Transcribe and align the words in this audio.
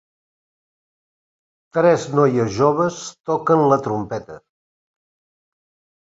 Tres 1.77 2.05
noies 2.19 2.49
joves 2.55 2.97
toquen 3.31 3.61
la 3.73 3.77
trompeta. 3.89 4.39